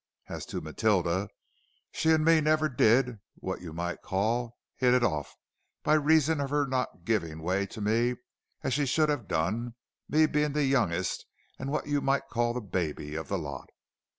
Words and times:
As 0.29 0.47
to 0.47 0.61
Matilder, 0.61 1.27
she 1.91 2.09
an' 2.11 2.23
me 2.23 2.41
never 2.41 2.67
did, 2.67 3.19
what 3.35 3.61
you 3.61 3.71
might 3.71 4.01
call, 4.01 4.57
hit 4.75 4.95
it 4.95 5.03
orf, 5.03 5.31
by 5.83 5.93
reason 5.93 6.41
of 6.41 6.51
'er 6.51 6.65
not 6.65 7.05
givin' 7.05 7.39
way 7.43 7.67
to 7.67 7.81
me, 7.81 8.15
as 8.63 8.73
she 8.73 8.87
should 8.87 9.09
ha' 9.09 9.23
done, 9.27 9.75
me 10.09 10.25
bein' 10.25 10.53
the 10.53 10.65
youngest 10.65 11.27
and 11.59 11.69
what 11.71 11.85
you 11.85 12.01
might 12.01 12.23
call 12.31 12.51
the 12.55 12.61
baby 12.61 13.13
of 13.13 13.27
the 13.27 13.37
lot. 13.37 13.69